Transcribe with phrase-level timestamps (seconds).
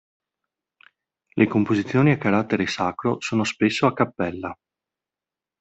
[1.35, 4.51] Le composizioni di carattere sacro sono spesso a cappella.